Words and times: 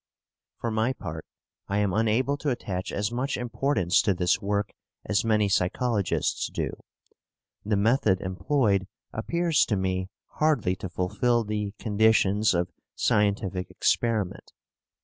For 0.57 0.71
my 0.71 0.93
part 0.93 1.27
I 1.67 1.77
am 1.77 1.93
unable 1.93 2.35
to 2.37 2.49
attach 2.49 2.91
as 2.91 3.11
much 3.11 3.37
importance 3.37 4.01
to 4.01 4.15
this 4.15 4.41
work 4.41 4.71
as 5.05 5.23
many 5.23 5.47
psychologists 5.47 6.49
do. 6.51 6.71
The 7.63 7.75
method 7.77 8.19
employed 8.19 8.87
appears 9.13 9.63
to 9.67 9.75
me 9.75 10.09
hardly 10.25 10.75
to 10.77 10.89
fulfil 10.89 11.43
the 11.43 11.75
conditions 11.77 12.55
of 12.55 12.71
scientific 12.95 13.69
experiment. 13.69 14.53